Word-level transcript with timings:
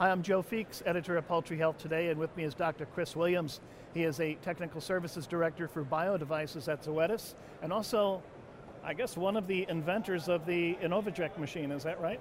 Hi, 0.00 0.12
I'm 0.12 0.22
Joe 0.22 0.44
Feeks, 0.44 0.80
editor 0.86 1.16
of 1.16 1.26
Poultry 1.26 1.58
Health 1.58 1.76
Today, 1.78 2.10
and 2.10 2.20
with 2.20 2.36
me 2.36 2.44
is 2.44 2.54
Dr. 2.54 2.86
Chris 2.86 3.16
Williams. 3.16 3.60
He 3.94 4.04
is 4.04 4.20
a 4.20 4.34
technical 4.34 4.80
services 4.80 5.26
director 5.26 5.66
for 5.66 5.82
biodevices 5.82 6.68
at 6.68 6.84
Zoetis, 6.84 7.34
and 7.62 7.72
also, 7.72 8.22
I 8.84 8.94
guess, 8.94 9.16
one 9.16 9.36
of 9.36 9.48
the 9.48 9.66
inventors 9.68 10.28
of 10.28 10.46
the 10.46 10.76
Inovoject 10.76 11.36
machine. 11.36 11.72
Is 11.72 11.82
that 11.82 12.00
right? 12.00 12.20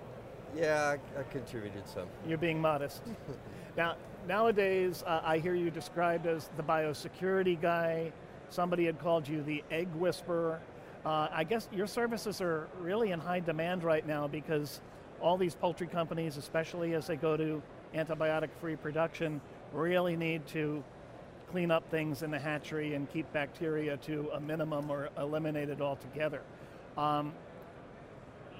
Yeah, 0.55 0.95
I, 1.15 1.19
I 1.19 1.23
contributed 1.29 1.87
some. 1.87 2.07
You're 2.27 2.39
being 2.39 2.59
modest. 2.59 3.03
now, 3.77 3.95
nowadays, 4.27 5.03
uh, 5.05 5.21
I 5.23 5.37
hear 5.37 5.53
you 5.53 5.69
described 5.69 6.25
as 6.25 6.49
the 6.57 6.63
biosecurity 6.63 7.61
guy. 7.61 8.11
Somebody 8.49 8.87
had 8.87 8.97
called 8.97 9.27
you 9.27 9.43
the 9.43 9.63
egg 9.69 9.93
whisperer. 9.93 10.59
Uh, 11.05 11.27
I 11.31 11.43
guess 11.43 11.69
your 11.71 11.85
services 11.85 12.41
are 12.41 12.69
really 12.79 13.11
in 13.11 13.19
high 13.19 13.39
demand 13.39 13.83
right 13.83 14.07
now 14.07 14.27
because 14.27 14.81
all 15.21 15.37
these 15.37 15.55
poultry 15.55 15.87
companies, 15.87 16.37
especially 16.37 16.93
as 16.93 17.07
they 17.07 17.15
go 17.15 17.37
to 17.37 17.61
antibiotic 17.93 18.49
free 18.59 18.75
production, 18.75 19.41
really 19.73 20.15
need 20.15 20.45
to 20.47 20.83
clean 21.51 21.71
up 21.71 21.89
things 21.89 22.23
in 22.23 22.31
the 22.31 22.39
hatchery 22.39 22.93
and 22.93 23.09
keep 23.11 23.31
bacteria 23.31 23.97
to 23.97 24.29
a 24.33 24.39
minimum 24.39 24.89
or 24.89 25.09
eliminate 25.17 25.69
it 25.69 25.81
altogether. 25.81 26.41
Um, 26.97 27.33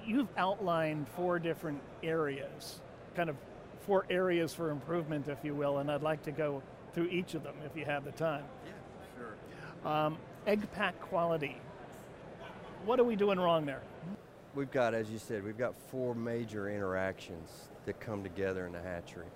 you've 0.06 0.28
outlined 0.36 1.06
four 1.08 1.38
different 1.38 1.80
areas, 2.02 2.80
kind 3.14 3.28
of 3.28 3.36
four 3.80 4.06
areas 4.08 4.54
for 4.54 4.70
improvement, 4.70 5.28
if 5.28 5.38
you 5.42 5.54
will, 5.54 5.78
and 5.78 5.90
I'd 5.90 6.02
like 6.02 6.22
to 6.24 6.32
go 6.32 6.62
through 6.94 7.08
each 7.08 7.34
of 7.34 7.42
them 7.42 7.54
if 7.64 7.76
you 7.76 7.84
have 7.84 8.04
the 8.04 8.12
time. 8.12 8.44
Yeah, 8.64 8.72
sure. 9.84 9.90
Um, 9.90 10.18
egg 10.46 10.70
pack 10.72 10.98
quality. 11.00 11.56
What 12.84 12.98
are 12.98 13.04
we 13.04 13.16
doing 13.16 13.38
wrong 13.38 13.66
there? 13.66 13.82
We've 14.58 14.68
got, 14.72 14.92
as 14.92 15.08
you 15.08 15.20
said, 15.20 15.44
we've 15.44 15.56
got 15.56 15.76
four 15.88 16.16
major 16.16 16.68
interactions 16.68 17.68
that 17.86 18.00
come 18.00 18.24
together 18.24 18.66
in 18.66 18.72
the 18.72 18.82
hatchery. 18.82 19.28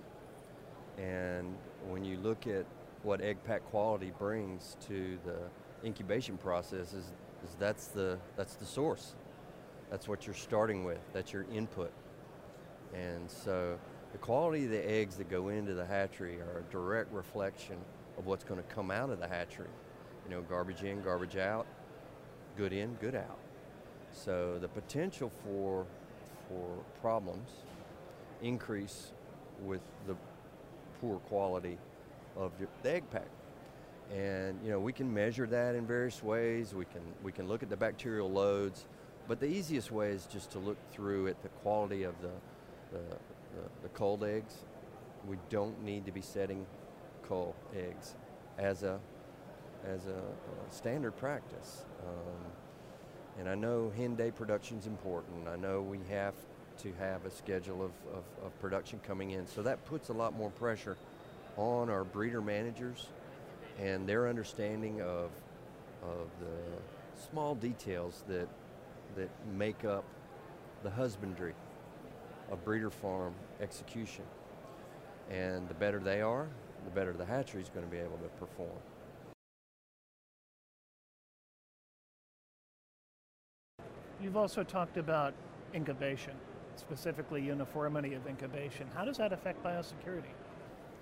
And 0.99 1.55
when 1.87 2.05
you 2.05 2.19
look 2.19 2.49
at 2.49 2.67
what 3.05 3.21
egg 3.21 3.37
pack 3.45 3.65
quality 3.67 4.13
brings 4.19 4.77
to 4.89 5.21
the 5.25 5.39
incubation 5.87 6.37
process 6.37 6.93
is, 6.93 7.13
is 7.45 7.55
that's 7.61 7.87
the 7.87 8.19
that's 8.37 8.55
the 8.55 8.65
source. 8.65 9.15
That's 9.93 10.09
what 10.09 10.27
you're 10.27 10.35
starting 10.35 10.83
with. 10.83 10.99
That's 11.13 11.33
your 11.33 11.47
input. 11.55 11.93
And 12.93 13.31
so 13.31 13.79
the 14.11 14.19
quality 14.19 14.65
of 14.65 14.73
the 14.73 14.91
eggs 14.91 15.15
that 15.19 15.31
go 15.31 15.51
into 15.51 15.75
the 15.75 15.87
hatchery 15.87 16.41
are 16.41 16.65
a 16.69 16.73
direct 16.73 17.13
reflection 17.13 17.77
of 18.19 18.27
what's 18.27 18.43
going 18.43 18.61
to 18.61 18.75
come 18.75 18.91
out 18.91 19.09
of 19.09 19.21
the 19.21 19.29
hatchery. 19.29 19.71
You 20.25 20.35
know, 20.35 20.43
garbage 20.43 20.83
in, 20.83 21.01
garbage 21.01 21.37
out, 21.37 21.69
good 22.57 22.73
in, 22.73 22.95
good 22.95 23.15
out. 23.15 23.39
So 24.13 24.59
the 24.61 24.69
potential 24.69 25.31
for 25.45 25.87
for 26.49 26.69
problems 27.01 27.49
increase 28.43 29.13
with 29.65 29.81
the 30.07 30.17
poor 31.01 31.19
quality 31.21 31.79
of 32.37 32.53
the 32.59 32.89
egg 32.89 33.05
pack. 33.11 33.29
And 34.15 34.59
you 34.63 34.71
know 34.71 34.79
we 34.79 34.93
can 34.93 35.13
measure 35.13 35.47
that 35.47 35.75
in 35.75 35.87
various 35.87 36.23
ways. 36.23 36.75
We 36.75 36.85
can 36.85 37.03
we 37.23 37.33
can 37.33 37.49
look 37.49 37.63
at 37.63 37.71
the 37.71 37.77
bacterial 37.77 38.31
loads, 38.31 38.87
but 39.29 39.41
the 39.41 39.47
easiest 39.47 39.91
way 39.91 40.11
is 40.11 40.27
just 40.27 40.51
to 40.53 40.59
look 40.59 40.77
through 40.93 41.29
at 41.29 41.43
the 41.43 41.49
quality 41.49 42.03
of 42.03 42.15
the 42.21 42.33
the, 42.93 42.99
the, 42.99 43.69
the 43.83 43.89
culled 43.91 44.25
eggs. 44.25 44.55
We 45.27 45.39
don't 45.49 45.83
need 45.83 46.05
to 46.07 46.13
be 46.13 46.21
setting 46.21 46.67
cull 47.27 47.55
eggs 47.75 48.17
as 48.59 48.83
a 48.83 49.01
as 49.87 50.07
a, 50.07 50.11
a 50.11 50.73
standard 50.73 51.17
practice. 51.17 51.87
Um, 52.07 52.53
and 53.39 53.49
I 53.49 53.55
know 53.55 53.93
hen 53.97 54.15
day 54.15 54.31
production 54.31 54.79
is 54.79 54.87
important. 54.87 55.49
I 55.49 55.57
know 55.57 55.81
we 55.81 56.01
have 56.11 56.35
to 56.79 56.93
have 56.99 57.25
a 57.25 57.31
schedule 57.31 57.83
of, 57.83 57.93
of, 58.13 58.25
of, 58.45 58.61
production 58.61 59.01
coming 59.07 59.33
in. 59.33 59.47
So 59.47 59.63
that 59.63 59.85
puts 59.85 60.09
a 60.09 60.13
lot 60.13 60.35
more 60.35 60.51
pressure 60.51 60.97
on 61.57 61.91
our 61.91 62.05
breeder 62.05 62.41
managers 62.41 63.09
and 63.79 64.07
their 64.09 64.29
understanding 64.29 65.01
of, 65.03 65.31
of 66.03 66.29
the 66.41 67.23
small 67.31 67.55
details 67.55 68.25
that, 68.29 68.49
that 69.17 69.29
make 69.55 69.85
up 69.85 70.05
the 70.83 70.91
husbandry 70.91 71.55
of 72.51 72.65
breeder 72.65 72.91
farm 72.91 73.35
execution. 73.61 74.25
And 75.31 75.69
the 75.69 75.75
better 75.75 76.01
they 76.01 76.21
are, 76.21 76.49
the 76.85 76.91
better 76.91 77.13
the 77.13 77.25
hatchery 77.25 77.63
is 77.63 77.69
going 77.69 77.85
to 77.85 77.91
be 77.91 77.99
able 77.99 78.19
to 78.19 78.29
perform. 78.41 78.71
You've 84.23 84.37
also 84.37 84.63
talked 84.63 84.99
about 84.99 85.35
incubation, 85.75 86.35
specifically 86.77 87.43
uniformity 87.43 88.15
of 88.15 88.25
incubation. 88.29 88.87
How 88.95 89.05
does 89.05 89.17
that 89.19 89.33
affect 89.33 89.65
biosecurity? 89.65 90.31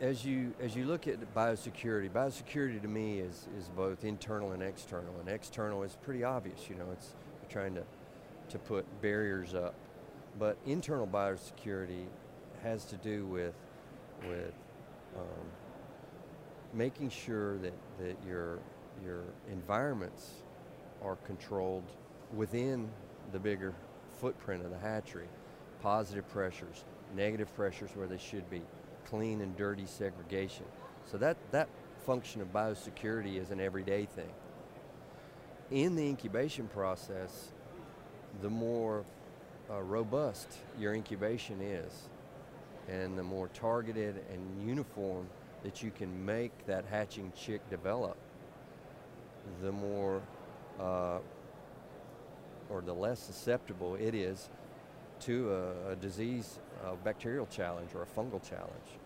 As 0.00 0.24
you 0.24 0.54
as 0.58 0.74
you 0.74 0.86
look 0.86 1.06
at 1.06 1.34
biosecurity, 1.34 2.10
biosecurity 2.10 2.80
to 2.80 2.88
me 2.88 3.18
is 3.18 3.46
is 3.58 3.68
both 3.68 4.04
internal 4.04 4.52
and 4.52 4.62
external. 4.62 5.12
And 5.20 5.28
external 5.28 5.82
is 5.82 5.96
pretty 6.02 6.24
obvious, 6.24 6.70
you 6.70 6.76
know, 6.76 6.86
it's 6.92 7.14
trying 7.50 7.74
to 7.74 7.82
to 8.48 8.58
put 8.58 8.86
barriers 9.02 9.54
up. 9.54 9.74
But 10.38 10.56
internal 10.64 11.06
biosecurity 11.06 12.06
has 12.62 12.86
to 12.86 12.96
do 12.96 13.26
with 13.26 13.54
with 14.26 14.54
um, 15.18 15.46
making 16.72 17.10
sure 17.10 17.58
that, 17.58 17.74
that 17.98 18.16
your 18.26 18.58
your 19.04 19.24
environments 19.52 20.30
are 21.02 21.16
controlled 21.16 21.84
within 22.34 22.88
the 23.32 23.38
bigger 23.38 23.74
footprint 24.20 24.64
of 24.64 24.70
the 24.70 24.78
hatchery. 24.78 25.28
Positive 25.82 26.28
pressures, 26.28 26.84
negative 27.16 27.54
pressures 27.54 27.90
where 27.94 28.06
they 28.06 28.18
should 28.18 28.48
be, 28.50 28.62
clean 29.06 29.40
and 29.40 29.56
dirty 29.56 29.86
segregation. 29.86 30.64
So 31.10 31.16
that, 31.18 31.36
that 31.52 31.68
function 32.04 32.40
of 32.40 32.52
biosecurity 32.52 33.40
is 33.40 33.50
an 33.50 33.60
everyday 33.60 34.06
thing. 34.06 34.30
In 35.70 35.96
the 35.96 36.06
incubation 36.06 36.66
process, 36.68 37.52
the 38.42 38.50
more 38.50 39.04
uh, 39.70 39.80
robust 39.82 40.48
your 40.78 40.94
incubation 40.94 41.60
is, 41.60 42.08
and 42.88 43.16
the 43.16 43.22
more 43.22 43.48
targeted 43.48 44.22
and 44.32 44.68
uniform 44.68 45.28
that 45.62 45.82
you 45.82 45.90
can 45.90 46.24
make 46.24 46.66
that 46.66 46.84
hatching 46.90 47.32
chick 47.36 47.60
develop, 47.70 48.16
the 49.62 49.72
more 49.72 50.22
uh, 50.80 51.18
or 52.70 52.80
the 52.80 52.92
less 52.92 53.20
susceptible 53.20 53.96
it 53.96 54.14
is 54.14 54.48
to 55.20 55.52
a, 55.52 55.92
a 55.92 55.96
disease, 55.96 56.58
a 56.84 56.96
bacterial 56.96 57.46
challenge 57.46 57.90
or 57.94 58.02
a 58.02 58.06
fungal 58.06 58.42
challenge. 58.48 58.98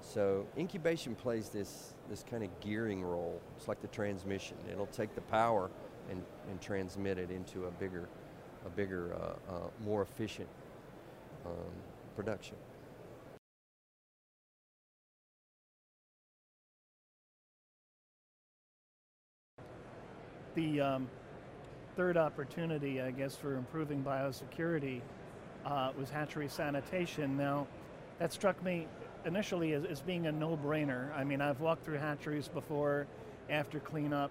So 0.00 0.46
incubation 0.56 1.14
plays 1.14 1.48
this, 1.48 1.94
this 2.08 2.24
kind 2.28 2.42
of 2.42 2.60
gearing 2.60 3.02
role. 3.02 3.40
It's 3.56 3.68
like 3.68 3.80
the 3.82 3.88
transmission. 3.88 4.56
It'll 4.70 4.86
take 4.86 5.14
the 5.14 5.20
power 5.22 5.70
and, 6.10 6.22
and 6.48 6.60
transmit 6.60 7.18
it 7.18 7.30
into 7.30 7.66
a 7.66 7.70
bigger, 7.72 8.08
a 8.64 8.70
bigger, 8.70 9.14
uh, 9.14 9.52
uh, 9.52 9.58
more 9.84 10.02
efficient 10.02 10.48
um, 11.44 11.52
production. 12.16 12.56
The 20.54 20.80
um, 20.80 21.08
third 21.98 22.16
opportunity, 22.16 23.02
I 23.02 23.10
guess, 23.10 23.34
for 23.34 23.56
improving 23.56 24.04
biosecurity 24.04 25.00
uh, 25.66 25.90
was 25.98 26.08
hatchery 26.08 26.48
sanitation. 26.48 27.36
Now, 27.36 27.66
that 28.20 28.32
struck 28.32 28.62
me 28.62 28.86
initially 29.24 29.72
as, 29.72 29.84
as 29.84 30.00
being 30.00 30.28
a 30.28 30.32
no-brainer. 30.32 31.12
I 31.16 31.24
mean, 31.24 31.40
I've 31.40 31.60
walked 31.60 31.84
through 31.84 31.98
hatcheries 31.98 32.46
before 32.46 33.08
after 33.50 33.80
cleanup. 33.80 34.30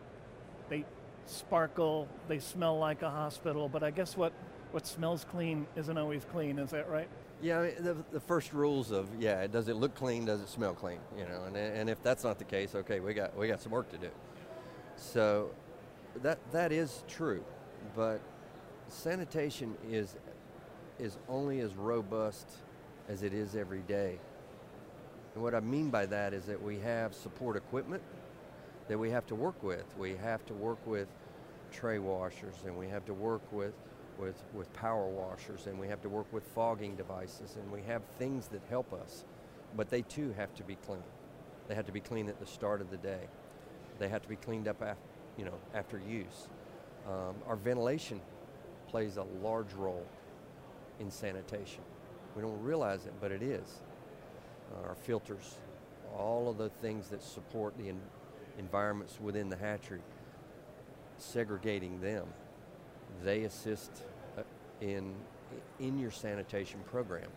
They 0.69 0.85
sparkle, 1.25 2.07
they 2.29 2.39
smell 2.39 2.79
like 2.79 3.01
a 3.01 3.09
hospital, 3.09 3.67
but 3.67 3.83
I 3.83 3.91
guess 3.91 4.15
what, 4.15 4.31
what 4.71 4.87
smells 4.87 5.25
clean 5.29 5.67
isn't 5.75 5.97
always 5.97 6.23
clean, 6.23 6.59
is 6.59 6.69
that 6.69 6.89
right? 6.89 7.09
Yeah, 7.41 7.63
the, 7.79 7.97
the 8.13 8.21
first 8.21 8.53
rules 8.53 8.91
of, 8.91 9.09
yeah, 9.19 9.45
does 9.45 9.67
it 9.67 9.75
look 9.75 9.93
clean, 9.93 10.23
does 10.23 10.39
it 10.39 10.47
smell 10.47 10.73
clean, 10.73 10.99
you 11.17 11.25
know, 11.25 11.43
and, 11.47 11.57
and 11.57 11.89
if 11.89 12.01
that's 12.01 12.23
not 12.23 12.39
the 12.39 12.45
case, 12.45 12.75
okay, 12.75 13.01
we 13.01 13.13
got, 13.13 13.35
we 13.37 13.49
got 13.49 13.61
some 13.61 13.73
work 13.73 13.89
to 13.89 13.97
do. 13.97 14.09
So 14.95 15.51
that, 16.21 16.39
that 16.53 16.71
is 16.71 17.03
true 17.09 17.43
but 17.95 18.21
sanitation 18.87 19.75
is 19.89 20.15
is 20.99 21.17
only 21.29 21.59
as 21.59 21.75
robust 21.75 22.49
as 23.07 23.21
it 23.21 23.33
is 23.33 23.55
every 23.55 23.81
day. 23.81 24.17
And 25.35 25.43
what 25.43 25.53
I 25.53 25.59
mean 25.59 25.91
by 25.91 26.07
that 26.07 26.33
is 26.33 26.45
that 26.45 26.61
we 26.61 26.79
have 26.79 27.13
support 27.13 27.55
equipment 27.55 28.01
that 28.87 28.97
we 28.97 29.11
have 29.11 29.25
to 29.27 29.35
work 29.35 29.61
with. 29.61 29.83
We 29.97 30.15
have 30.15 30.45
to 30.47 30.53
work 30.53 30.79
with 30.85 31.07
tray 31.71 31.99
washers 31.99 32.55
and 32.65 32.77
we 32.77 32.87
have 32.87 33.05
to 33.05 33.13
work 33.13 33.41
with 33.51 33.73
with, 34.17 34.41
with 34.53 34.71
power 34.73 35.05
washers 35.07 35.67
and 35.67 35.77
we 35.77 35.87
have 35.87 36.01
to 36.01 36.09
work 36.09 36.25
with 36.31 36.43
fogging 36.43 36.95
devices 36.95 37.55
and 37.55 37.71
we 37.71 37.83
have 37.83 38.01
things 38.17 38.47
that 38.47 38.61
help 38.69 38.91
us. 38.93 39.25
But 39.75 39.89
they 39.89 40.01
too 40.01 40.33
have 40.37 40.53
to 40.55 40.63
be 40.63 40.75
clean. 40.75 41.03
They 41.67 41.75
have 41.75 41.85
to 41.85 41.91
be 41.91 41.99
clean 41.99 42.27
at 42.29 42.39
the 42.39 42.45
start 42.45 42.81
of 42.81 42.89
the 42.89 42.97
day. 42.97 43.27
They 43.99 44.09
have 44.09 44.23
to 44.23 44.29
be 44.29 44.35
cleaned 44.35 44.67
up 44.67 44.81
after, 44.81 44.97
you 45.37 45.45
know, 45.45 45.53
after 45.75 45.99
use. 45.99 46.47
Um, 47.07 47.35
our 47.47 47.55
ventilation 47.55 48.19
plays 48.89 49.17
a 49.17 49.23
large 49.41 49.71
role 49.73 50.05
in 50.99 51.09
sanitation. 51.09 51.81
We 52.35 52.41
don't 52.41 52.61
realize 52.61 53.05
it, 53.05 53.13
but 53.21 53.31
it 53.31 53.41
is. 53.41 53.81
our 54.85 54.95
filters, 54.95 55.57
all 56.17 56.49
of 56.49 56.57
the 56.57 56.69
things 56.69 57.07
that 57.09 57.23
support 57.23 57.77
the 57.77 57.89
en- 57.89 58.01
environments 58.59 59.19
within 59.21 59.49
the 59.49 59.55
hatchery, 59.55 60.01
segregating 61.17 62.01
them, 62.01 62.27
they 63.23 63.43
assist 63.43 63.91
uh, 64.37 64.41
in 64.81 65.15
in 65.79 65.97
your 65.97 66.11
sanitation 66.11 66.79
program. 66.91 67.29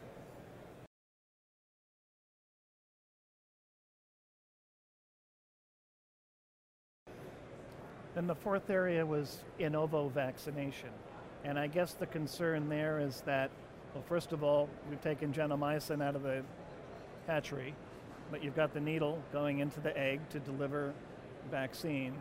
And 8.20 8.28
the 8.28 8.34
fourth 8.34 8.68
area 8.68 9.06
was 9.06 9.38
in 9.58 9.74
ovo 9.74 10.10
vaccination. 10.10 10.90
And 11.42 11.58
I 11.58 11.68
guess 11.68 11.94
the 11.94 12.04
concern 12.04 12.68
there 12.68 13.00
is 13.00 13.22
that, 13.22 13.50
well, 13.94 14.04
first 14.06 14.32
of 14.32 14.44
all, 14.44 14.68
we've 14.90 15.00
taken 15.00 15.32
gentamicin 15.32 16.02
out 16.02 16.14
of 16.14 16.22
the 16.22 16.42
hatchery, 17.26 17.74
but 18.30 18.44
you've 18.44 18.54
got 18.54 18.74
the 18.74 18.80
needle 18.80 19.22
going 19.32 19.60
into 19.60 19.80
the 19.80 19.96
egg 19.96 20.20
to 20.28 20.38
deliver 20.38 20.92
vaccine. 21.50 22.12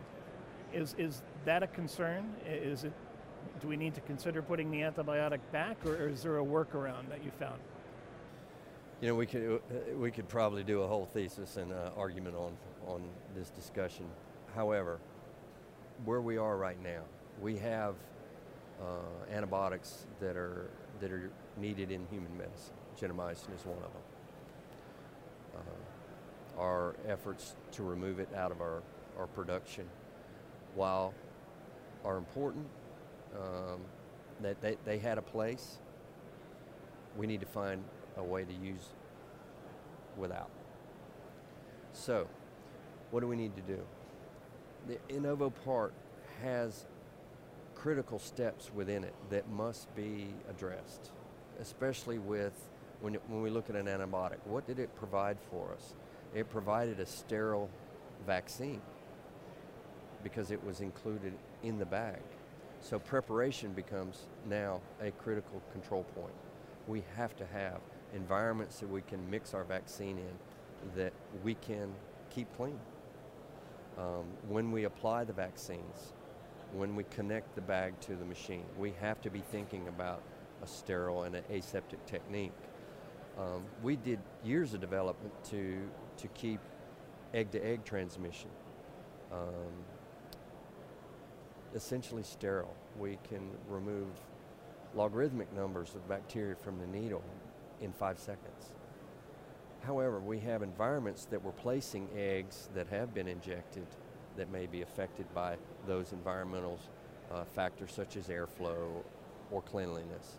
Is, 0.72 0.94
is 0.96 1.20
that 1.44 1.62
a 1.62 1.66
concern? 1.66 2.32
Is 2.48 2.84
it, 2.84 2.94
do 3.60 3.68
we 3.68 3.76
need 3.76 3.94
to 3.94 4.00
consider 4.00 4.40
putting 4.40 4.70
the 4.70 4.80
antibiotic 4.80 5.40
back, 5.52 5.76
or, 5.84 6.08
is 6.08 6.22
there 6.22 6.38
a 6.38 6.42
workaround 6.42 7.10
that 7.10 7.22
you 7.22 7.30
found? 7.38 7.60
You 9.02 9.08
know, 9.08 9.16
we 9.16 9.26
could 9.26 9.60
uh, 9.70 9.98
we 9.98 10.10
could 10.10 10.28
probably 10.28 10.64
do 10.64 10.80
a 10.80 10.86
whole 10.86 11.04
thesis 11.04 11.58
and 11.58 11.70
uh, 11.72 11.90
argument 11.94 12.36
on 12.36 12.56
on 12.86 13.02
this 13.34 13.50
discussion. 13.50 14.06
However, 14.54 14.98
where 16.04 16.20
we 16.20 16.36
are 16.36 16.56
right 16.56 16.82
now, 16.82 17.02
we 17.40 17.56
have 17.58 17.94
uh, 18.80 19.32
antibiotics 19.32 20.06
that 20.20 20.36
are 20.36 20.70
that 21.00 21.12
are 21.12 21.30
needed 21.56 21.90
in 21.90 22.06
human 22.10 22.36
medicine. 22.36 22.74
Gentamicin 23.00 23.54
is 23.54 23.64
one 23.64 23.78
of 23.78 23.92
them. 23.92 24.02
Uh, 25.56 26.60
our 26.60 26.94
efforts 27.08 27.54
to 27.72 27.82
remove 27.82 28.18
it 28.18 28.28
out 28.36 28.50
of 28.52 28.60
our, 28.60 28.82
our 29.18 29.26
production, 29.28 29.86
while 30.74 31.14
are 32.04 32.18
important, 32.18 32.66
um, 33.34 33.80
that 34.42 34.60
they, 34.60 34.76
they 34.84 34.98
had 34.98 35.18
a 35.18 35.22
place, 35.22 35.78
we 37.16 37.26
need 37.26 37.40
to 37.40 37.46
find 37.46 37.82
a 38.16 38.22
way 38.22 38.44
to 38.44 38.52
use 38.52 38.88
without. 40.16 40.50
So, 41.92 42.26
what 43.10 43.20
do 43.20 43.26
we 43.26 43.36
need 43.36 43.56
to 43.56 43.62
do? 43.62 43.80
The 44.86 44.98
in 45.08 45.26
ovo 45.26 45.50
part 45.50 45.92
has 46.42 46.86
critical 47.74 48.18
steps 48.18 48.70
within 48.74 49.04
it 49.04 49.14
that 49.30 49.48
must 49.50 49.94
be 49.94 50.28
addressed, 50.48 51.10
especially 51.60 52.18
with 52.18 52.68
when, 53.00 53.14
it, 53.14 53.22
when 53.28 53.42
we 53.42 53.50
look 53.50 53.70
at 53.70 53.76
an 53.76 53.86
antibiotic. 53.86 54.38
What 54.44 54.66
did 54.66 54.78
it 54.78 54.94
provide 54.96 55.38
for 55.50 55.72
us? 55.72 55.94
It 56.34 56.50
provided 56.50 57.00
a 57.00 57.06
sterile 57.06 57.70
vaccine 58.26 58.82
because 60.22 60.50
it 60.50 60.62
was 60.64 60.80
included 60.80 61.32
in 61.62 61.78
the 61.78 61.86
bag. 61.86 62.20
So 62.80 62.98
preparation 62.98 63.72
becomes 63.72 64.26
now 64.48 64.80
a 65.00 65.10
critical 65.10 65.62
control 65.72 66.04
point. 66.14 66.34
We 66.86 67.02
have 67.16 67.36
to 67.36 67.46
have 67.46 67.80
environments 68.14 68.80
that 68.80 68.88
we 68.88 69.02
can 69.02 69.28
mix 69.30 69.54
our 69.54 69.64
vaccine 69.64 70.18
in 70.18 70.94
that 70.96 71.12
we 71.44 71.54
can 71.54 71.92
keep 72.30 72.54
clean. 72.56 72.78
Um, 74.00 74.24
when 74.48 74.72
we 74.72 74.84
apply 74.84 75.24
the 75.24 75.34
vaccines, 75.34 76.14
when 76.72 76.96
we 76.96 77.04
connect 77.04 77.54
the 77.54 77.60
bag 77.60 78.00
to 78.00 78.16
the 78.16 78.24
machine, 78.24 78.64
we 78.78 78.94
have 78.98 79.20
to 79.20 79.30
be 79.30 79.40
thinking 79.40 79.88
about 79.88 80.22
a 80.62 80.66
sterile 80.66 81.24
and 81.24 81.34
an 81.34 81.44
aseptic 81.50 82.04
technique. 82.06 82.52
Um, 83.38 83.64
we 83.82 83.96
did 83.96 84.18
years 84.42 84.72
of 84.72 84.80
development 84.80 85.34
to, 85.50 85.86
to 86.16 86.28
keep 86.28 86.60
egg 87.34 87.50
to 87.50 87.62
egg 87.62 87.84
transmission 87.84 88.48
um, 89.32 89.84
essentially 91.74 92.22
sterile. 92.22 92.74
We 92.98 93.18
can 93.28 93.50
remove 93.68 94.08
logarithmic 94.94 95.52
numbers 95.54 95.94
of 95.94 96.08
bacteria 96.08 96.56
from 96.56 96.78
the 96.78 96.86
needle 96.86 97.22
in 97.80 97.92
five 97.92 98.18
seconds. 98.18 98.72
However, 99.82 100.20
we 100.20 100.38
have 100.40 100.62
environments 100.62 101.24
that 101.26 101.42
we're 101.42 101.52
placing 101.52 102.08
eggs 102.16 102.68
that 102.74 102.86
have 102.88 103.14
been 103.14 103.26
injected 103.26 103.86
that 104.36 104.50
may 104.50 104.66
be 104.66 104.82
affected 104.82 105.26
by 105.34 105.56
those 105.86 106.12
environmental 106.12 106.78
uh, 107.32 107.44
factors 107.44 107.92
such 107.92 108.16
as 108.16 108.28
airflow 108.28 109.02
or 109.50 109.62
cleanliness. 109.62 110.38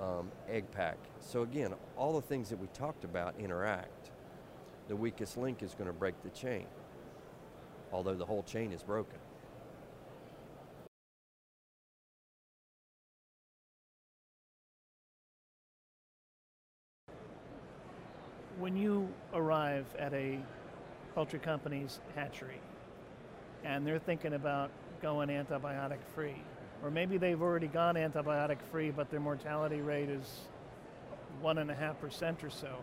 Um, 0.00 0.30
egg 0.48 0.70
pack. 0.72 0.96
So 1.20 1.42
again, 1.42 1.74
all 1.96 2.14
the 2.14 2.26
things 2.26 2.48
that 2.48 2.58
we 2.58 2.66
talked 2.68 3.04
about 3.04 3.34
interact. 3.38 4.10
The 4.88 4.96
weakest 4.96 5.36
link 5.36 5.62
is 5.62 5.74
going 5.74 5.86
to 5.86 5.92
break 5.92 6.20
the 6.22 6.30
chain, 6.30 6.66
although 7.92 8.14
the 8.14 8.26
whole 8.26 8.42
chain 8.42 8.72
is 8.72 8.82
broken. 8.82 9.18
When 18.72 18.80
you 18.80 19.06
arrive 19.34 19.84
at 19.98 20.14
a 20.14 20.38
poultry 21.14 21.38
company's 21.38 22.00
hatchery 22.14 22.58
and 23.64 23.86
they're 23.86 23.98
thinking 23.98 24.32
about 24.32 24.70
going 25.02 25.28
antibiotic 25.28 25.98
free, 26.14 26.42
or 26.82 26.90
maybe 26.90 27.18
they've 27.18 27.42
already 27.42 27.66
gone 27.66 27.96
antibiotic 27.96 28.62
free, 28.70 28.90
but 28.90 29.10
their 29.10 29.20
mortality 29.20 29.82
rate 29.82 30.08
is 30.08 30.48
one 31.42 31.58
and 31.58 31.70
a 31.70 31.74
half 31.74 32.00
percent 32.00 32.42
or 32.42 32.48
so. 32.48 32.78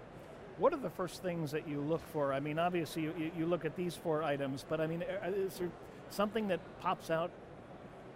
What 0.60 0.74
are 0.74 0.80
the 0.80 0.92
first 0.92 1.24
things 1.24 1.50
that 1.54 1.68
you 1.68 1.82
look 1.82 2.06
for? 2.14 2.34
I 2.34 2.40
mean, 2.40 2.60
obviously 2.60 3.02
you, 3.02 3.32
you 3.36 3.48
look 3.48 3.66
at 3.66 3.76
these 3.76 3.96
four 3.96 4.22
items, 4.22 4.64
but 4.70 4.80
I 4.80 4.86
mean, 4.86 5.04
is 5.26 5.58
there 5.58 5.72
something 6.12 6.50
that 6.50 6.60
pops 6.82 7.10
out 7.10 7.32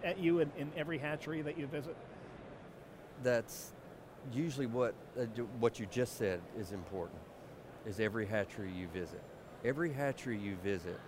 at 0.04 0.16
you 0.20 0.38
in, 0.38 0.52
in 0.56 0.70
every 0.76 0.98
hatchery 0.98 1.42
that 1.42 1.58
you 1.58 1.66
visit? 1.66 1.96
That's 3.24 3.72
usually 4.32 4.66
what 4.66 4.94
uh, 5.18 5.24
what 5.58 5.80
you 5.80 5.86
just 5.86 6.16
said 6.16 6.40
is 6.56 6.70
important. 6.70 7.18
Is 7.86 8.00
every 8.00 8.26
hatchery 8.26 8.72
you 8.72 8.88
visit. 8.88 9.22
Every 9.64 9.92
hatchery 9.92 10.38
you 10.38 10.56
visit 10.56 10.98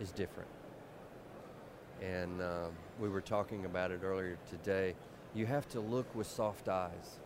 is 0.00 0.10
different. 0.10 0.48
And 2.02 2.40
um, 2.40 2.72
we 3.00 3.08
were 3.08 3.20
talking 3.20 3.64
about 3.64 3.90
it 3.90 4.00
earlier 4.02 4.38
today. 4.48 4.94
You 5.34 5.46
have 5.46 5.68
to 5.70 5.80
look 5.80 6.12
with 6.14 6.26
soft 6.26 6.68
eyes. 6.68 7.20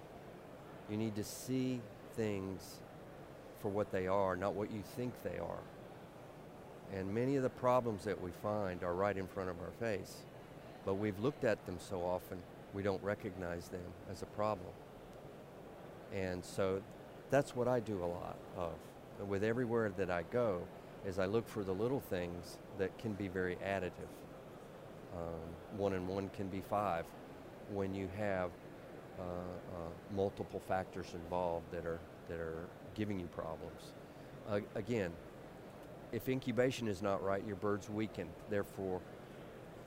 You 0.91 0.97
need 0.97 1.15
to 1.17 1.25
see 1.25 1.81
things 2.15 2.81
for 3.61 3.69
what 3.69 3.91
they 3.93 4.07
are, 4.07 4.37
not 4.37 4.55
what 4.55 4.71
you 4.71 4.83
think 4.97 5.13
they 5.23 5.39
are. 5.39 5.61
And 6.93 7.15
many 7.15 7.37
of 7.37 7.43
the 7.43 7.51
problems 7.51 8.05
that 8.05 8.21
we 8.21 8.31
find 8.43 8.83
are 8.83 8.95
right 8.95 9.17
in 9.17 9.27
front 9.27 9.49
of 9.49 9.57
our 9.61 9.71
face. 9.79 10.17
But 10.85 10.95
we've 10.95 11.19
looked 11.21 11.45
at 11.45 11.65
them 11.65 11.77
so 11.79 12.03
often, 12.03 12.39
we 12.75 12.83
don't 12.83 13.03
recognize 13.03 13.69
them 13.69 13.81
as 14.11 14.23
a 14.23 14.27
problem. 14.27 14.73
And 16.13 16.45
so 16.45 16.83
that's 17.33 17.57
what 17.57 17.67
I 17.67 17.81
do 17.81 18.05
a 18.05 18.07
lot 18.07 18.37
of. 18.59 18.73
With 19.27 19.43
everywhere 19.43 19.91
that 19.97 20.11
I 20.11 20.23
go, 20.31 20.61
is 21.07 21.19
I 21.19 21.25
look 21.27 21.49
for 21.49 21.65
the 21.65 21.73
little 21.73 21.99
things 21.99 22.59
that 22.79 22.97
can 22.99 23.15
be 23.15 23.27
very 23.27 23.57
additive. 23.67 24.13
Um, 25.15 25.79
one 25.79 25.95
and 25.95 26.07
one 26.07 26.29
can 26.37 26.49
be 26.49 26.61
five 26.61 27.07
when 27.73 27.95
you 27.95 28.09
have 28.17 28.51
uh, 29.19 29.23
uh, 29.23 30.15
multiple 30.15 30.61
factors 30.61 31.07
involved 31.15 31.65
that 31.73 31.87
are 31.87 32.01
that 32.29 32.39
are 32.39 32.69
giving 32.95 33.19
you 33.19 33.27
problems. 33.27 33.93
Uh, 34.49 34.61
again, 34.75 35.11
if 36.13 36.29
incubation 36.29 36.87
is 36.87 37.03
not 37.03 37.23
right, 37.25 37.43
your 37.47 37.57
bird's 37.57 37.89
weakened. 37.89 38.31
Therefore, 38.51 39.01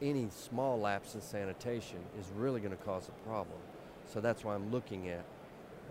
any 0.02 0.30
small 0.30 0.80
lapse 0.80 1.14
in 1.16 1.22
sanitation 1.22 2.00
is 2.20 2.26
really 2.36 2.60
going 2.60 2.76
to 2.76 2.84
cause 2.84 3.08
a 3.08 3.28
problem. 3.28 3.60
So 4.12 4.20
that's 4.20 4.44
why 4.44 4.56
I'm 4.56 4.72
looking 4.72 5.10
at 5.10 5.26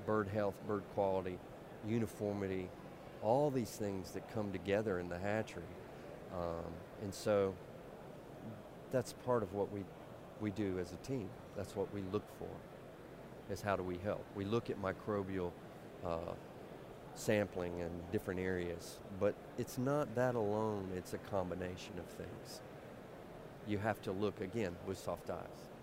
bird 0.06 0.28
health, 0.28 0.54
bird 0.66 0.82
quality, 0.94 1.38
uniformity, 1.86 2.68
all 3.22 3.50
these 3.50 3.70
things 3.70 4.10
that 4.12 4.32
come 4.32 4.52
together 4.52 4.98
in 4.98 5.08
the 5.08 5.18
hatchery. 5.18 5.62
Um, 6.34 6.72
and 7.02 7.14
so 7.14 7.54
that's 8.92 9.12
part 9.24 9.42
of 9.42 9.52
what 9.54 9.72
we, 9.72 9.84
we 10.40 10.50
do 10.50 10.78
as 10.78 10.92
a 10.92 10.96
team. 10.96 11.28
That's 11.56 11.74
what 11.76 11.92
we 11.94 12.02
look 12.12 12.24
for, 12.38 13.52
is 13.52 13.60
how 13.60 13.76
do 13.76 13.82
we 13.82 13.98
help. 13.98 14.24
We 14.34 14.44
look 14.44 14.70
at 14.70 14.80
microbial 14.80 15.52
uh, 16.04 16.34
sampling 17.14 17.78
in 17.78 17.90
different 18.12 18.40
areas, 18.40 18.98
but 19.20 19.34
it's 19.58 19.78
not 19.78 20.14
that 20.16 20.34
alone, 20.34 20.90
it's 20.96 21.14
a 21.14 21.18
combination 21.18 21.92
of 21.98 22.06
things. 22.06 22.60
You 23.66 23.78
have 23.78 24.02
to 24.02 24.12
look, 24.12 24.40
again, 24.40 24.76
with 24.86 24.98
soft 24.98 25.30
eyes. 25.30 25.73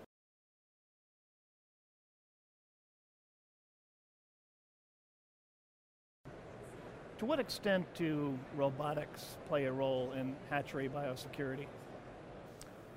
To 7.21 7.27
what 7.27 7.39
extent 7.39 7.85
do 7.93 8.35
robotics 8.55 9.37
play 9.47 9.65
a 9.65 9.71
role 9.71 10.11
in 10.13 10.35
hatchery 10.49 10.89
biosecurity? 10.89 11.67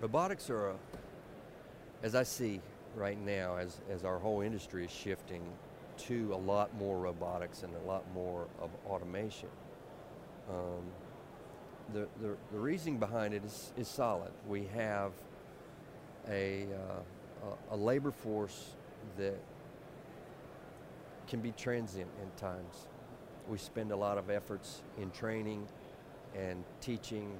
Robotics 0.00 0.48
are, 0.48 0.70
a, 0.70 0.76
as 2.02 2.14
I 2.14 2.22
see 2.22 2.62
right 2.96 3.22
now, 3.22 3.58
as, 3.58 3.82
as 3.90 4.02
our 4.02 4.18
whole 4.18 4.40
industry 4.40 4.86
is 4.86 4.90
shifting 4.90 5.42
to 6.06 6.32
a 6.32 6.38
lot 6.38 6.74
more 6.78 6.98
robotics 6.98 7.64
and 7.64 7.74
a 7.76 7.86
lot 7.86 8.02
more 8.14 8.46
of 8.62 8.70
automation. 8.88 9.50
Um, 10.48 10.84
the, 11.92 12.08
the, 12.22 12.34
the, 12.50 12.58
reasoning 12.58 12.98
behind 12.98 13.34
it 13.34 13.44
is, 13.44 13.74
is 13.76 13.88
solid. 13.88 14.32
We 14.48 14.64
have 14.74 15.12
a, 16.30 16.64
uh, 16.72 17.50
a, 17.70 17.74
a 17.74 17.76
labor 17.76 18.10
force 18.10 18.70
that 19.18 19.38
can 21.28 21.40
be 21.40 21.52
transient 21.52 22.08
in 22.22 22.40
times. 22.40 22.86
We 23.48 23.58
spend 23.58 23.92
a 23.92 23.96
lot 23.96 24.18
of 24.18 24.30
efforts 24.30 24.82
in 24.98 25.10
training 25.10 25.66
and 26.34 26.64
teaching, 26.80 27.38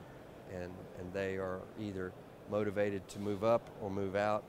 and, 0.55 0.71
and 0.99 1.13
they 1.13 1.37
are 1.37 1.61
either 1.81 2.13
motivated 2.51 3.09
to 3.09 3.19
move 3.19 3.43
up 3.43 3.71
or 3.81 3.91
move 3.91 4.15
out, 4.15 4.45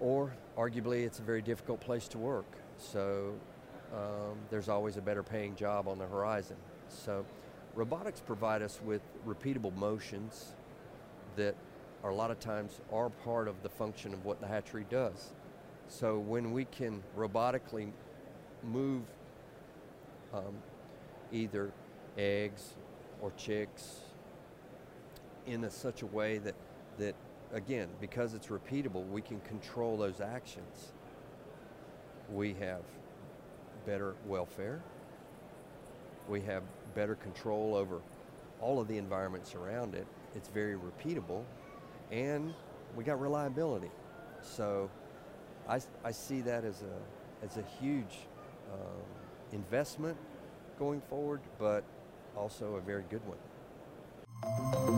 or 0.00 0.34
arguably 0.56 1.04
it's 1.04 1.20
a 1.20 1.22
very 1.22 1.42
difficult 1.42 1.80
place 1.80 2.08
to 2.08 2.18
work. 2.18 2.58
So 2.76 3.34
um, 3.94 4.36
there's 4.50 4.68
always 4.68 4.96
a 4.96 5.00
better 5.00 5.22
paying 5.22 5.54
job 5.54 5.88
on 5.88 5.98
the 5.98 6.06
horizon. 6.06 6.56
So 6.88 7.24
robotics 7.74 8.20
provide 8.20 8.62
us 8.62 8.80
with 8.84 9.02
repeatable 9.26 9.74
motions 9.76 10.54
that 11.36 11.54
are 12.02 12.10
a 12.10 12.14
lot 12.14 12.30
of 12.30 12.40
times 12.40 12.80
are 12.92 13.10
part 13.10 13.48
of 13.48 13.62
the 13.62 13.68
function 13.68 14.12
of 14.12 14.24
what 14.24 14.40
the 14.40 14.46
hatchery 14.46 14.86
does. 14.90 15.32
So 15.88 16.18
when 16.18 16.52
we 16.52 16.64
can 16.66 17.02
robotically 17.16 17.92
move 18.62 19.02
um, 20.34 20.54
either 21.32 21.72
eggs 22.16 22.74
or 23.20 23.32
chicks 23.36 24.00
in 25.46 25.64
a, 25.64 25.70
such 25.70 26.02
a 26.02 26.06
way 26.06 26.38
that, 26.38 26.54
that, 26.98 27.14
again, 27.52 27.88
because 28.00 28.34
it's 28.34 28.48
repeatable, 28.48 29.08
we 29.08 29.22
can 29.22 29.40
control 29.40 29.96
those 29.96 30.20
actions. 30.20 30.92
We 32.32 32.54
have 32.54 32.82
better 33.86 34.14
welfare. 34.26 34.82
We 36.28 36.42
have 36.42 36.62
better 36.94 37.14
control 37.14 37.74
over 37.74 38.00
all 38.60 38.80
of 38.80 38.88
the 38.88 38.98
environments 38.98 39.54
around 39.54 39.94
it. 39.94 40.06
It's 40.34 40.48
very 40.48 40.74
repeatable, 40.76 41.44
and 42.10 42.52
we 42.94 43.04
got 43.04 43.20
reliability. 43.20 43.90
So 44.42 44.90
I, 45.68 45.80
I 46.04 46.10
see 46.10 46.42
that 46.42 46.64
as 46.64 46.82
a, 46.82 47.44
as 47.44 47.56
a 47.56 47.64
huge 47.80 48.26
um, 48.72 49.02
investment 49.52 50.16
going 50.78 51.00
forward, 51.08 51.40
but 51.58 51.84
also 52.36 52.76
a 52.76 52.80
very 52.80 53.04
good 53.10 53.22
one. 53.26 54.97